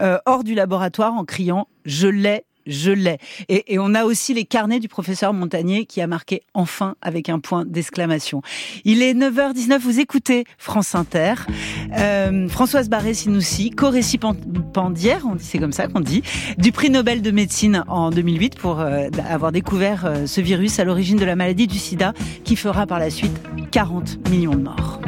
euh, 0.00 0.16
hors 0.24 0.42
du 0.42 0.54
laboratoire 0.54 1.12
en 1.12 1.26
criant 1.26 1.68
«Je 1.84 2.08
l'ai, 2.08 2.44
je 2.66 2.90
l'ai. 2.90 3.18
Et, 3.48 3.78
on 3.78 3.94
a 3.94 4.04
aussi 4.04 4.34
les 4.34 4.44
carnets 4.44 4.80
du 4.80 4.88
professeur 4.88 5.32
Montagnier 5.32 5.86
qui 5.86 6.00
a 6.00 6.06
marqué 6.06 6.42
enfin 6.54 6.94
avec 7.02 7.28
un 7.28 7.40
point 7.40 7.64
d'exclamation. 7.64 8.42
Il 8.84 9.02
est 9.02 9.14
9h19, 9.14 9.78
vous 9.78 10.00
écoutez 10.00 10.44
France 10.58 10.94
Inter. 10.94 11.34
Euh, 11.98 12.48
Françoise 12.48 12.88
Barré-Sinoussi, 12.88 13.70
co-récipiendaire, 13.70 15.22
on 15.26 15.34
dit, 15.34 15.44
c'est 15.44 15.58
comme 15.58 15.72
ça 15.72 15.88
qu'on 15.88 16.00
dit, 16.00 16.22
du 16.58 16.72
prix 16.72 16.90
Nobel 16.90 17.22
de 17.22 17.30
médecine 17.30 17.84
en 17.88 18.10
2008 18.10 18.56
pour 18.56 18.80
euh, 18.80 19.08
avoir 19.28 19.52
découvert 19.52 20.06
euh, 20.06 20.26
ce 20.26 20.40
virus 20.40 20.78
à 20.78 20.84
l'origine 20.84 21.18
de 21.18 21.24
la 21.24 21.36
maladie 21.36 21.66
du 21.66 21.78
sida 21.78 22.12
qui 22.44 22.56
fera 22.56 22.86
par 22.86 22.98
la 22.98 23.10
suite 23.10 23.36
40 23.70 24.28
millions 24.30 24.54
de 24.54 24.62
morts. 24.62 25.00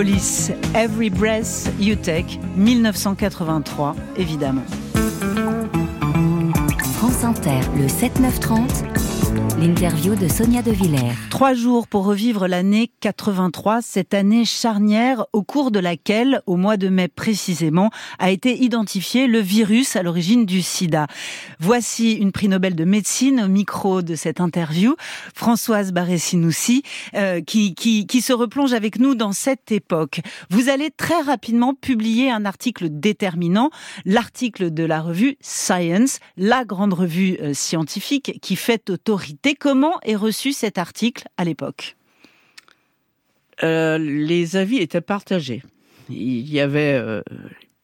Police, 0.00 0.50
Every 0.74 1.10
Breath 1.10 1.70
You 1.78 1.94
Take, 1.94 2.38
1983, 2.56 3.94
évidemment. 4.16 4.64
France 6.94 7.22
Inter, 7.22 7.60
le 7.76 7.86
7-9-30, 7.86 9.09
L'interview 9.58 10.14
de 10.14 10.26
Sonia 10.26 10.62
De 10.62 10.70
Villers. 10.70 11.12
Trois 11.28 11.52
jours 11.52 11.86
pour 11.86 12.04
revivre 12.04 12.48
l'année 12.48 12.90
83, 13.00 13.82
cette 13.82 14.14
année 14.14 14.46
charnière 14.46 15.26
au 15.34 15.42
cours 15.42 15.70
de 15.70 15.78
laquelle, 15.78 16.40
au 16.46 16.56
mois 16.56 16.78
de 16.78 16.88
mai 16.88 17.08
précisément, 17.08 17.90
a 18.18 18.30
été 18.30 18.62
identifié 18.62 19.26
le 19.26 19.38
virus 19.40 19.96
à 19.96 20.02
l'origine 20.02 20.46
du 20.46 20.62
sida. 20.62 21.06
Voici 21.58 22.12
une 22.12 22.32
prix 22.32 22.48
Nobel 22.48 22.74
de 22.74 22.84
médecine 22.84 23.42
au 23.42 23.48
micro 23.48 24.00
de 24.00 24.14
cette 24.14 24.40
interview, 24.40 24.96
Françoise 25.34 25.92
Barré-Sinoussi, 25.92 26.82
euh, 27.14 27.42
qui, 27.42 27.74
se 28.22 28.32
replonge 28.32 28.72
avec 28.72 28.98
nous 28.98 29.14
dans 29.14 29.32
cette 29.32 29.72
époque. 29.72 30.20
Vous 30.48 30.68
allez 30.70 30.90
très 30.90 31.20
rapidement 31.20 31.74
publier 31.74 32.30
un 32.30 32.46
article 32.46 32.88
déterminant, 32.90 33.70
l'article 34.06 34.72
de 34.72 34.84
la 34.84 35.02
revue 35.02 35.36
Science, 35.40 36.18
la 36.38 36.64
grande 36.64 36.94
revue 36.94 37.36
euh, 37.42 37.52
scientifique 37.52 38.38
qui 38.40 38.56
fait 38.56 38.90
comment 39.58 40.00
est 40.02 40.16
reçu 40.16 40.52
cet 40.52 40.78
article 40.78 41.28
à 41.36 41.44
l'époque 41.44 41.96
euh, 43.62 43.98
Les 43.98 44.56
avis 44.56 44.78
étaient 44.78 45.00
partagés. 45.00 45.62
Il 46.08 46.50
y 46.50 46.60
avait 46.60 46.94
euh, 46.94 47.22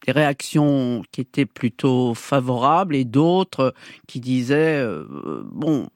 des 0.06 0.12
réactions 0.12 1.02
qui 1.12 1.20
étaient 1.20 1.46
plutôt 1.46 2.14
favorables 2.14 2.96
et 2.96 3.04
d'autres 3.04 3.74
qui 4.06 4.20
disaient 4.20 4.80
euh, 4.80 5.04
bon 5.44 5.88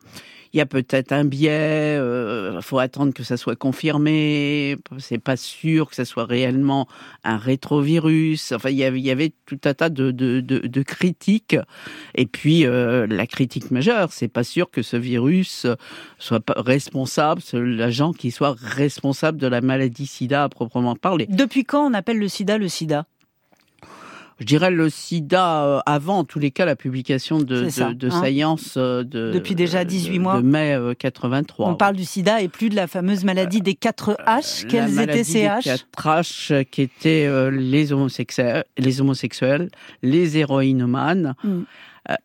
il 0.52 0.58
y 0.58 0.60
a 0.60 0.66
peut-être 0.66 1.12
un 1.12 1.24
biais, 1.24 1.94
il 1.94 2.00
euh, 2.00 2.60
faut 2.60 2.78
attendre 2.78 3.12
que 3.12 3.22
ça 3.22 3.36
soit 3.36 3.56
confirmé, 3.56 4.76
c'est 4.98 5.22
pas 5.22 5.36
sûr 5.36 5.88
que 5.90 5.94
ça 5.94 6.04
soit 6.04 6.24
réellement 6.24 6.88
un 7.24 7.36
rétrovirus. 7.36 8.52
Enfin, 8.52 8.70
il 8.70 8.76
y 8.76 9.10
avait, 9.10 9.32
tout 9.46 9.60
un 9.64 9.74
tas 9.74 9.90
de 9.90 10.82
critiques. 10.82 11.56
Et 12.14 12.26
puis, 12.26 12.66
euh, 12.66 13.06
la 13.06 13.26
critique 13.26 13.70
majeure, 13.70 14.12
c'est 14.12 14.28
pas 14.28 14.44
sûr 14.44 14.70
que 14.70 14.82
ce 14.82 14.96
virus 14.96 15.66
soit 16.18 16.42
responsable, 16.56 17.42
l'agent 17.52 18.12
qui 18.12 18.30
soit 18.30 18.56
responsable 18.58 19.38
de 19.38 19.46
la 19.46 19.60
maladie 19.60 20.06
sida 20.06 20.44
à 20.44 20.48
proprement 20.48 20.96
parler. 20.96 21.26
Depuis 21.28 21.64
quand 21.64 21.86
on 21.86 21.94
appelle 21.94 22.18
le 22.18 22.28
sida 22.28 22.58
le 22.58 22.68
sida? 22.68 23.06
Je 24.40 24.46
dirais 24.46 24.70
le 24.70 24.88
sida 24.88 25.64
euh, 25.64 25.80
avant, 25.84 26.18
en 26.18 26.24
tous 26.24 26.38
les 26.38 26.50
cas, 26.50 26.64
la 26.64 26.74
publication 26.74 27.38
de, 27.38 27.44
de, 27.44 27.92
de 27.92 28.10
hein. 28.10 28.24
Science 28.24 28.74
euh, 28.78 29.04
de, 29.04 29.30
depuis 29.32 29.54
déjà 29.54 29.84
18 29.84 30.18
mois 30.18 30.40
de 30.40 30.46
mai 30.46 30.76
83. 30.98 31.68
Euh, 31.68 31.70
On 31.72 31.74
parle 31.74 31.94
du 31.94 32.04
sida 32.04 32.40
et 32.40 32.48
plus 32.48 32.70
de 32.70 32.74
la 32.74 32.86
fameuse 32.86 33.24
maladie 33.24 33.60
des 33.60 33.74
4 33.74 34.16
H. 34.26 34.66
Quelles 34.66 34.98
étaient 34.98 35.24
ces 35.24 35.42
H? 35.42 35.56
Les 35.56 35.62
4 35.62 35.86
H 35.98 36.64
qui 36.64 36.82
étaient 36.82 37.50
les 37.50 37.92
homosexuels, 37.92 38.64
les 38.78 39.00
homosexuels, 39.02 39.68
les 40.02 40.38
héroïnomanes, 40.38 41.34
mm. 41.44 41.62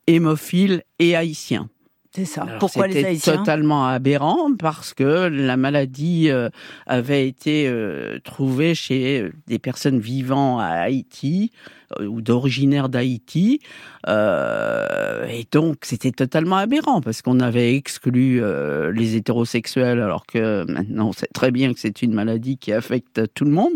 hémophiles 0.07 0.84
et 1.00 1.17
haïtiens. 1.17 1.69
C'est 2.15 2.24
ça. 2.24 2.48
Pourquoi 2.62 2.88
les 2.88 3.03
Haïtiens? 3.03 3.38
totalement 3.38 3.88
aberrant 3.88 4.55
parce 4.57 4.93
que 4.93 5.27
la 5.27 5.57
maladie 5.57 6.29
euh, 6.29 6.48
avait 6.88 7.27
été 7.27 7.67
euh, 7.67 8.19
trouvée 8.24 8.74
chez 8.74 9.29
des 9.48 9.60
personnes 9.60 10.00
vivant 10.00 10.57
à 10.60 10.67
Haïti 10.67 11.51
euh, 11.51 11.85
ou 12.00 12.22
d'originaire 12.22 12.89
d'Haïti. 12.89 13.60
Euh, 14.08 15.25
et 15.27 15.46
donc, 15.51 15.77
c'était 15.84 16.12
totalement 16.12 16.58
aberrant 16.58 17.01
parce 17.01 17.22
qu'on 17.22 17.39
avait 17.39 17.75
exclu 17.75 18.42
euh, 18.42 18.92
les 18.92 19.15
hétérosexuels 19.15 20.00
alors 20.00 20.25
que 20.25 20.63
maintenant 20.72 21.10
on 21.10 21.13
sait 21.13 21.30
très 21.34 21.51
bien 21.51 21.74
que 21.74 21.80
c'est 21.80 22.01
une 22.01 22.13
maladie 22.13 22.58
qui 22.58 22.72
affecte 22.72 23.34
tout 23.34 23.46
le 23.46 23.51
monde. 23.51 23.74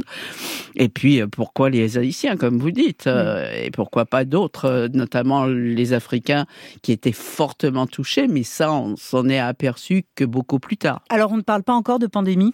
Et 0.75 0.89
puis, 0.89 1.21
pourquoi 1.31 1.69
les 1.69 1.97
Haïtiens, 1.97 2.37
comme 2.37 2.59
vous 2.59 2.71
dites 2.71 3.07
Et 3.07 3.71
pourquoi 3.71 4.05
pas 4.05 4.23
d'autres, 4.25 4.87
notamment 4.93 5.45
les 5.45 5.93
Africains 5.93 6.45
qui 6.81 6.91
étaient 6.91 7.11
fortement 7.11 7.87
touchés, 7.87 8.27
mais 8.27 8.43
ça, 8.43 8.71
on 8.71 8.95
s'en 8.95 9.27
est 9.29 9.39
aperçu 9.39 10.03
que 10.15 10.23
beaucoup 10.23 10.59
plus 10.59 10.77
tard. 10.77 11.01
Alors, 11.09 11.31
on 11.31 11.37
ne 11.37 11.41
parle 11.41 11.63
pas 11.63 11.73
encore 11.73 11.99
de 11.99 12.07
pandémie? 12.07 12.53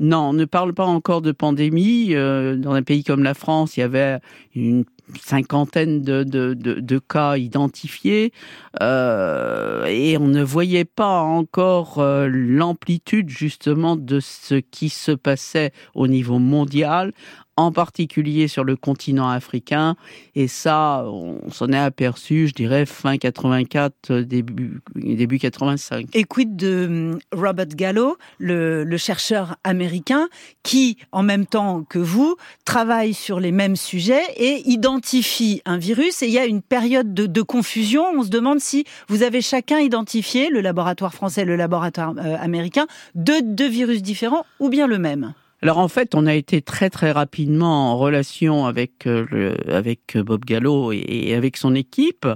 Non, 0.00 0.30
on 0.30 0.32
ne 0.32 0.44
parle 0.44 0.74
pas 0.74 0.84
encore 0.84 1.22
de 1.22 1.32
pandémie. 1.32 2.14
dans 2.14 2.72
un 2.72 2.82
pays 2.82 3.04
comme 3.04 3.22
la 3.22 3.34
France, 3.34 3.76
il 3.76 3.80
y 3.80 3.82
avait 3.84 4.18
une 4.54 4.84
cinquantaine 5.20 6.02
de, 6.02 6.98
cas 6.98 7.36
identifiés 7.36 8.32
euh, 8.80 9.84
et 9.86 10.16
on 10.16 10.26
ne 10.26 10.42
voyait 10.42 10.84
pas 10.84 11.20
encore 11.20 11.98
euh, 11.98 12.28
l'amplitude 12.30 13.28
justement 13.28 13.96
de 13.96 14.20
ce 14.20 14.54
qui 14.54 14.88
se 14.88 15.12
passait 15.12 15.72
au 15.94 16.06
niveau 16.06 16.38
mondial 16.38 17.12
en 17.56 17.72
particulier 17.72 18.48
sur 18.48 18.64
le 18.64 18.76
continent 18.76 19.28
africain. 19.28 19.96
Et 20.34 20.48
ça, 20.48 21.04
on 21.06 21.50
s'en 21.50 21.68
est 21.68 21.78
aperçu, 21.78 22.48
je 22.48 22.54
dirais, 22.54 22.86
fin 22.86 23.16
84, 23.16 24.20
début, 24.20 24.80
début 24.94 25.38
85. 25.38 26.06
Et 26.14 26.24
de 26.44 26.86
hum, 26.86 27.18
Robert 27.32 27.68
Gallo, 27.68 28.16
le, 28.38 28.96
chercheur 28.96 29.56
américain, 29.64 30.28
qui, 30.62 30.98
en 31.12 31.22
même 31.22 31.46
temps 31.46 31.84
que 31.84 31.98
vous, 31.98 32.36
travaille 32.64 33.14
sur 33.14 33.40
les 33.40 33.52
mêmes 33.52 33.76
sujets 33.76 34.22
et 34.36 34.62
identifie 34.68 35.62
un 35.64 35.78
virus? 35.78 36.22
Et 36.22 36.26
il 36.26 36.32
y 36.32 36.38
a 36.38 36.46
une 36.46 36.62
période 36.62 37.14
de, 37.14 37.42
confusion. 37.42 38.04
On 38.16 38.22
se 38.22 38.30
demande 38.30 38.60
si 38.60 38.84
vous 39.08 39.22
avez 39.22 39.42
chacun 39.42 39.78
identifié, 39.78 40.48
le 40.48 40.60
laboratoire 40.60 41.12
français, 41.12 41.44
le 41.44 41.56
laboratoire 41.56 42.14
euh, 42.16 42.36
américain, 42.40 42.86
deux 43.14 43.68
virus 43.68 44.02
différents 44.02 44.46
ou 44.60 44.68
bien 44.70 44.86
le 44.86 44.98
même. 44.98 45.34
Alors 45.64 45.78
en 45.78 45.88
fait, 45.88 46.14
on 46.14 46.26
a 46.26 46.34
été 46.34 46.60
très 46.60 46.90
très 46.90 47.10
rapidement 47.10 47.90
en 47.90 47.96
relation 47.96 48.66
avec 48.66 49.06
euh, 49.06 49.24
le, 49.30 49.56
avec 49.72 50.18
Bob 50.18 50.44
Gallo 50.44 50.92
et, 50.92 51.32
avec 51.34 51.56
son 51.56 51.74
équipe, 51.74 52.28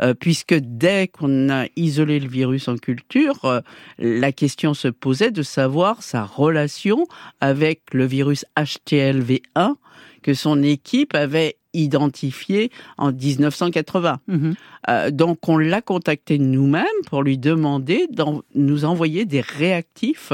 euh, 0.00 0.14
puisque 0.14 0.54
dès 0.54 1.06
qu'on 1.06 1.50
a 1.50 1.66
isolé 1.76 2.18
le 2.18 2.26
virus 2.26 2.68
en 2.68 2.76
culture, 2.76 3.44
euh, 3.44 3.60
la 3.98 4.32
question 4.32 4.72
se 4.72 4.88
posait 4.88 5.30
de 5.30 5.42
savoir 5.42 6.02
sa 6.02 6.24
relation 6.24 7.06
avec 7.42 7.82
le 7.92 8.06
virus 8.06 8.46
HTLV1 8.56 9.74
que 10.22 10.32
son 10.32 10.62
équipe 10.62 11.14
avait 11.14 11.56
identifié 11.74 12.70
en 12.96 13.12
1980. 13.12 14.20
Mm-hmm. 14.26 15.10
donc 15.10 15.46
on 15.48 15.58
l'a 15.58 15.82
contacté 15.82 16.38
nous-mêmes 16.38 16.86
pour 17.06 17.22
lui 17.22 17.36
demander 17.36 18.06
de 18.10 18.24
nous 18.54 18.84
envoyer 18.86 19.26
des 19.26 19.42
réactifs 19.42 20.32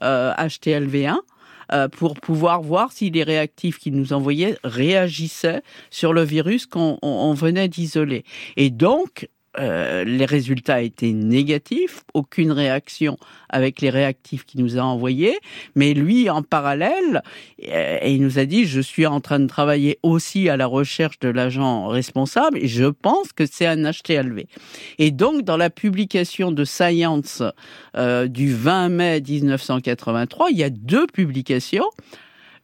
HTLV1 0.00 1.12
euh, 1.12 1.20
pour 1.92 2.14
pouvoir 2.14 2.62
voir 2.62 2.92
si 2.92 3.10
les 3.10 3.22
réactifs 3.22 3.78
qu'il 3.78 3.94
nous 3.94 4.12
envoyait 4.12 4.56
réagissaient 4.64 5.62
sur 5.90 6.12
le 6.12 6.22
virus 6.22 6.66
qu'on 6.66 7.34
venait 7.34 7.68
d'isoler. 7.68 8.24
Et 8.56 8.70
donc, 8.70 9.28
euh, 9.58 10.04
les 10.04 10.24
résultats 10.24 10.82
étaient 10.82 11.12
négatifs, 11.12 12.02
aucune 12.14 12.52
réaction 12.52 13.18
avec 13.48 13.80
les 13.80 13.90
réactifs 13.90 14.44
qu'il 14.44 14.62
nous 14.62 14.78
a 14.78 14.82
envoyés, 14.82 15.38
mais 15.74 15.94
lui, 15.94 16.30
en 16.30 16.42
parallèle, 16.42 17.22
euh, 17.68 17.98
il 18.04 18.22
nous 18.22 18.38
a 18.38 18.44
dit, 18.44 18.66
je 18.66 18.80
suis 18.80 19.06
en 19.06 19.20
train 19.20 19.40
de 19.40 19.46
travailler 19.46 19.98
aussi 20.02 20.48
à 20.48 20.56
la 20.56 20.66
recherche 20.66 21.18
de 21.20 21.28
l'agent 21.28 21.88
responsable 21.88 22.58
et 22.58 22.68
je 22.68 22.84
pense 22.84 23.32
que 23.32 23.46
c'est 23.46 23.66
un 23.66 23.90
HTLV. 23.90 24.46
Et 24.98 25.10
donc, 25.10 25.42
dans 25.42 25.56
la 25.56 25.70
publication 25.70 26.52
de 26.52 26.64
Science 26.64 27.42
euh, 27.96 28.28
du 28.28 28.52
20 28.52 28.88
mai 28.90 29.20
1983, 29.20 30.50
il 30.50 30.58
y 30.58 30.64
a 30.64 30.70
deux 30.70 31.06
publications 31.06 31.88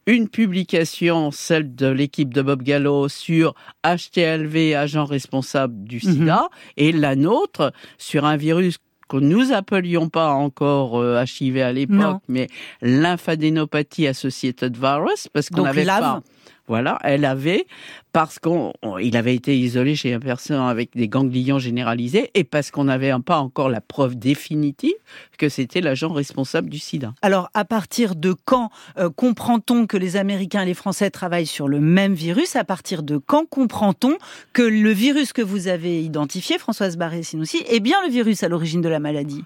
une 0.07 0.29
publication, 0.29 1.31
celle 1.31 1.75
de 1.75 1.87
l'équipe 1.87 2.33
de 2.33 2.43
Bob 2.43 2.63
Gallo 2.63 3.09
sur 3.09 3.55
HTLV, 3.85 4.75
agent 4.75 5.05
responsable 5.05 5.85
du 5.85 5.97
mhm. 5.97 6.13
sida, 6.13 6.49
et 6.77 6.93
la 6.93 7.17
nôtre 7.17 7.73
sur 7.99 8.25
un 8.25 8.37
virus 8.37 8.79
que 9.09 9.17
nous 9.19 9.53
appelions 9.53 10.09
pas 10.09 10.31
encore 10.31 10.99
euh, 10.99 11.23
HIV 11.23 11.59
à 11.59 11.73
l'époque, 11.73 12.23
mais 12.29 12.49
lymphadénopathie 12.81 14.07
associated 14.07 14.77
virus, 14.77 15.29
parce 15.29 15.51
qu'on 15.51 15.65
avait 15.65 15.85
pas 15.85 16.23
voilà, 16.67 16.99
elle 17.03 17.25
avait, 17.25 17.67
parce 18.13 18.39
qu'il 18.39 19.17
avait 19.17 19.35
été 19.35 19.59
isolé 19.59 19.97
chez 19.97 20.15
un 20.15 20.21
personne 20.21 20.61
avec 20.61 20.91
des 20.95 21.09
ganglions 21.09 21.59
généralisés 21.59 22.31
et 22.35 22.45
parce 22.45 22.71
qu'on 22.71 22.85
n'avait 22.85 23.13
pas 23.25 23.39
encore 23.39 23.69
la 23.69 23.81
preuve 23.81 24.17
définitive 24.17 24.95
que 25.37 25.49
c'était 25.49 25.81
l'agent 25.81 26.13
responsable 26.13 26.71
du 26.71 26.79
sida. 26.79 27.13
Alors, 27.23 27.51
à 27.55 27.65
partir 27.65 28.15
de 28.15 28.35
quand 28.45 28.71
euh, 28.99 29.11
comprend-on 29.11 29.87
que 29.87 29.97
les 29.97 30.17
Américains 30.17 30.63
et 30.63 30.67
les 30.67 30.75
Français 30.75 31.11
travaillent 31.11 31.47
sur 31.47 31.69
le 31.69 31.81
même 31.81 32.15
virus? 32.15 32.57
À 32.57 32.65
partir 32.65 33.03
de 33.03 33.19
quand 33.19 33.47
comprend-on 33.49 34.17
que 34.53 34.63
le 34.63 34.91
virus 34.91 35.33
que 35.33 35.43
vous 35.43 35.69
avez 35.69 36.03
identifié, 36.03 36.59
Françoise 36.59 36.97
Barré-Sinoussi, 36.97 37.63
est 37.69 37.81
bien 37.81 37.99
le 38.07 38.11
virus 38.11 38.43
à 38.43 38.49
l'origine 38.49 38.81
de 38.81 38.89
la 38.89 39.01
maladie? 39.01 39.45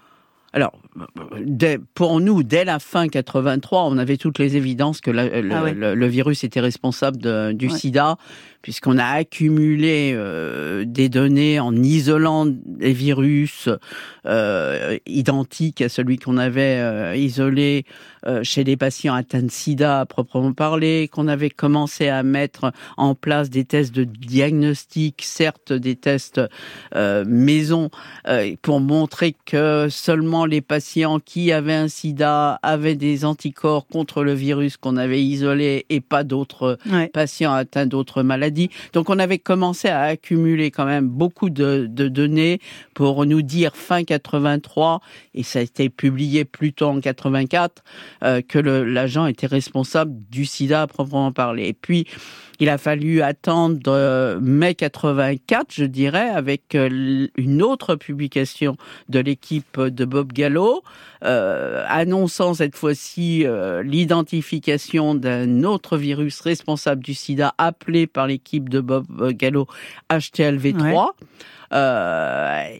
Alors, 0.51 0.71
pour 1.93 2.19
nous, 2.19 2.41
dès 2.41 2.65
la 2.65 2.79
fin 2.79 3.07
83, 3.07 3.83
on 3.83 3.97
avait 3.99 4.17
toutes 4.17 4.39
les 4.39 4.57
évidences 4.57 4.99
que 4.99 5.11
ah 5.11 5.71
le, 5.71 6.07
virus 6.07 6.43
était 6.43 6.59
responsable 6.59 7.53
du 7.53 7.69
sida 7.69 8.17
puisqu'on 8.61 8.97
a 8.97 9.05
accumulé 9.05 10.11
euh, 10.13 10.83
des 10.85 11.07
données 11.07 11.59
en 11.59 11.75
isolant 11.75 12.45
des 12.45 12.91
virus 12.91 13.69
euh, 14.25 14.97
identiques 15.05 15.81
à 15.81 15.87
celui 15.87 16.17
qu'on 16.17 16.37
avait 16.37 16.77
euh, 16.79 17.15
isolé 17.15 17.85
chez 18.43 18.65
les 18.65 18.75
patients 18.75 19.13
atteints 19.13 19.43
de 19.43 19.49
sida 19.49 20.01
à 20.01 20.05
proprement 20.05 20.51
parler, 20.51 21.07
qu'on 21.07 21.29
avait 21.29 21.49
commencé 21.49 22.09
à 22.09 22.21
mettre 22.21 22.73
en 22.97 23.15
place 23.15 23.49
des 23.49 23.63
tests 23.63 23.95
de 23.95 24.03
diagnostic, 24.03 25.21
certes 25.23 25.71
des 25.71 25.95
tests 25.95 26.41
maison, 26.93 27.89
pour 28.61 28.81
montrer 28.81 29.37
que 29.45 29.87
seulement 29.89 30.38
les 30.45 30.61
patients 30.61 31.19
qui 31.19 31.51
avaient 31.51 31.73
un 31.73 31.87
sida 31.87 32.59
avaient 32.63 32.95
des 32.95 33.25
anticorps 33.25 33.87
contre 33.87 34.23
le 34.23 34.33
virus 34.33 34.77
qu'on 34.77 34.97
avait 34.97 35.23
isolé 35.23 35.85
et 35.89 36.01
pas 36.01 36.23
d'autres 36.23 36.77
patients 37.13 37.53
atteints 37.53 37.85
d'autres 37.85 38.23
maladies 38.23 38.69
donc 38.93 39.09
on 39.09 39.19
avait 39.19 39.37
commencé 39.37 39.87
à 39.87 40.01
accumuler 40.01 40.71
quand 40.71 40.85
même 40.85 41.07
beaucoup 41.07 41.49
de, 41.49 41.85
données 41.87 42.59
pour 42.93 43.25
nous 43.25 43.41
dire 43.41 43.75
fin 43.75 44.03
83, 44.03 45.01
et 45.33 45.43
ça 45.43 45.59
a 45.59 45.61
été 45.61 45.89
publié 45.89 46.45
plus 46.45 46.73
tôt 46.73 46.87
en 46.87 46.99
84, 46.99 47.83
euh, 48.23 48.41
que 48.41 48.59
l'agent 48.59 49.25
était 49.25 49.47
responsable 49.47 50.13
du 50.29 50.45
sida 50.45 50.83
à 50.83 50.87
proprement 50.87 51.31
parler. 51.31 51.67
Et 51.67 51.73
puis, 51.73 52.05
il 52.59 52.67
a 52.67 52.77
fallu 52.77 53.21
attendre 53.21 53.79
euh, 53.87 54.39
mai 54.41 54.75
84, 54.75 55.67
je 55.73 55.85
dirais, 55.85 56.29
avec 56.29 56.75
euh, 56.75 57.27
une 57.37 57.61
autre 57.61 57.95
publication 57.95 58.75
de 59.07 59.19
l'équipe 59.19 59.79
de 59.79 60.05
Bob 60.05 60.33
Gallo, 60.33 60.83
euh, 61.23 61.85
annonçant 61.87 62.53
cette 62.53 62.75
fois-ci 62.75 63.45
l'identification 63.83 65.15
d'un 65.15 65.63
autre 65.63 65.97
virus 65.97 66.41
responsable 66.41 67.03
du 67.03 67.13
sida 67.13 67.53
appelé 67.57 68.07
par 68.07 68.27
l'équipe 68.27 68.67
de 68.67 68.81
Bob 68.81 69.05
Gallo 69.31 69.67
HTLV3. 70.09 71.11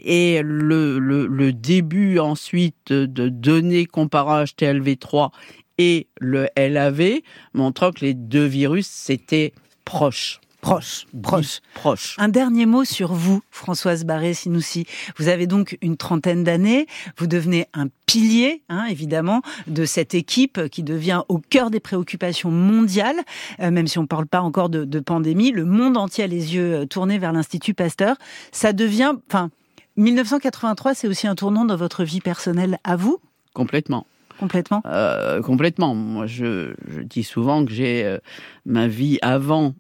et 0.03 0.41
le, 0.43 0.99
le, 0.99 1.53
début 1.53 2.19
ensuite 2.19 2.91
de 2.91 3.29
données 3.29 3.85
comparant 3.85 4.43
HTLV3 4.43 5.29
et 5.77 6.07
le 6.19 6.47
LAV 6.57 7.21
montrant 7.53 7.91
que 7.91 8.01
les 8.01 8.13
deux 8.13 8.45
virus 8.45 8.87
c'était 8.87 9.53
proche. 9.89 10.39
Proche, 10.61 11.07
proche, 11.23 11.61
proche. 11.73 12.15
Un 12.19 12.27
dernier 12.27 12.65
mot 12.65 12.83
sur 12.83 13.13
vous, 13.13 13.41
Françoise 13.49 14.03
Barré-Sinoussi. 14.03 14.85
Vous 15.17 15.29
avez 15.29 15.47
donc 15.47 15.77
une 15.81 15.95
trentaine 15.97 16.43
d'années. 16.43 16.85
Vous 17.17 17.27
devenez 17.27 17.65
un 17.73 17.87
pilier, 18.05 18.61
hein, 18.69 18.85
évidemment, 18.89 19.41
de 19.67 19.85
cette 19.85 20.13
équipe 20.13 20.67
qui 20.67 20.83
devient 20.83 21.23
au 21.29 21.39
cœur 21.39 21.71
des 21.71 21.79
préoccupations 21.79 22.51
mondiales, 22.51 23.15
euh, 23.61 23.71
même 23.71 23.87
si 23.87 23.97
on 23.97 24.03
ne 24.03 24.07
parle 24.07 24.27
pas 24.27 24.41
encore 24.41 24.69
de, 24.69 24.83
de, 24.83 24.99
pandémie. 24.99 25.51
Le 25.51 25.65
monde 25.65 25.97
entier 25.97 26.25
a 26.25 26.27
les 26.27 26.53
yeux 26.53 26.81
euh, 26.81 26.85
tournés 26.85 27.17
vers 27.17 27.31
l'Institut 27.31 27.73
Pasteur. 27.73 28.17
Ça 28.51 28.73
devient, 28.73 29.13
enfin, 29.27 29.49
1983, 29.95 30.93
c'est 30.93 31.07
aussi 31.07 31.25
un 31.25 31.35
tournant 31.35 31.65
dans 31.65 31.77
votre 31.77 32.03
vie 32.03 32.21
personnelle 32.21 32.77
à 32.83 32.95
vous? 32.95 33.19
Complètement. 33.53 34.05
Complètement 34.39 34.81
euh, 34.85 35.41
Complètement. 35.41 35.95
Moi, 35.95 36.25
je, 36.25 36.73
dis 37.03 37.23
souvent 37.23 37.65
que 37.65 37.71
j'ai 37.71 38.05
euh, 38.05 38.17
ma 38.65 38.87
vie 38.87 39.19
avant 39.21 39.73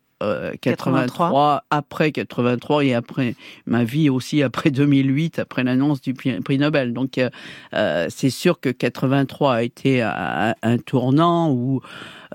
83, 0.61 1.63
après 1.69 2.11
83 2.11 2.83
et 2.83 2.93
après 2.93 3.35
ma 3.65 3.85
vie 3.85 4.09
aussi 4.09 4.43
après 4.43 4.69
2008, 4.69 5.39
après 5.39 5.63
l'annonce 5.63 6.01
du 6.01 6.13
prix 6.13 6.57
Nobel. 6.57 6.91
Donc 6.91 7.17
c'est 7.71 8.29
sûr 8.29 8.59
que 8.59 8.67
83 8.67 9.53
a 9.53 9.63
été 9.63 10.01
un, 10.01 10.55
un 10.61 10.77
tournant 10.77 11.51
où 11.51 11.81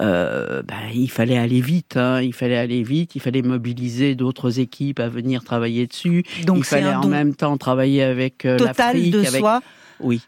euh, 0.00 0.62
ben, 0.62 0.90
il 0.92 1.10
fallait 1.10 1.38
aller 1.38 1.60
vite. 1.60 1.96
Hein, 1.96 2.20
il 2.20 2.32
fallait 2.32 2.56
aller 2.56 2.82
vite. 2.82 3.14
Il 3.14 3.20
fallait 3.20 3.42
mobiliser 3.42 4.14
d'autres 4.14 4.58
équipes 4.58 5.00
à 5.00 5.08
venir 5.08 5.44
travailler 5.44 5.86
dessus. 5.86 6.24
Donc 6.46 6.58
il 6.58 6.64
fallait 6.64 6.94
en 6.94 7.06
même 7.06 7.34
temps 7.34 7.56
travailler 7.56 8.02
avec 8.02 8.44
euh, 8.44 8.58
l'Afrique. 8.58 9.12
de 9.12 9.20
avec... 9.20 9.40
soi. 9.40 9.62
Oui. 10.00 10.20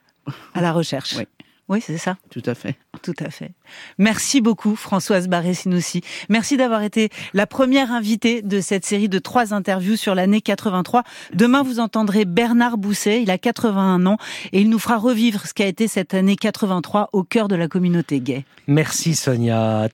À 0.54 0.60
la 0.60 0.72
recherche. 0.72 1.16
Oui. 1.18 1.24
Oui, 1.68 1.80
c'est 1.80 1.98
ça. 1.98 2.16
Tout 2.30 2.42
à 2.46 2.54
fait. 2.54 2.76
Tout 3.02 3.14
à 3.18 3.30
fait. 3.30 3.52
Merci 3.98 4.40
beaucoup, 4.40 4.76
Françoise 4.76 5.28
Barré-Sinoussi. 5.28 6.00
Merci 6.28 6.56
d'avoir 6.56 6.82
été 6.82 7.10
la 7.34 7.46
première 7.46 7.92
invitée 7.92 8.40
de 8.42 8.60
cette 8.60 8.84
série 8.84 9.08
de 9.08 9.18
trois 9.18 9.52
interviews 9.52 9.96
sur 9.96 10.14
l'année 10.14 10.40
83. 10.40 11.02
Demain, 11.34 11.62
vous 11.62 11.80
entendrez 11.80 12.24
Bernard 12.24 12.78
Bousset. 12.78 13.22
Il 13.22 13.30
a 13.30 13.38
81 13.38 14.06
ans 14.06 14.18
et 14.52 14.60
il 14.60 14.70
nous 14.70 14.78
fera 14.78 14.96
revivre 14.96 15.46
ce 15.46 15.54
qu'a 15.54 15.66
été 15.66 15.88
cette 15.88 16.14
année 16.14 16.36
83 16.36 17.10
au 17.12 17.24
cœur 17.24 17.48
de 17.48 17.56
la 17.56 17.66
communauté 17.66 18.20
gay. 18.20 18.44
Merci, 18.68 19.14
Sonia. 19.14 19.88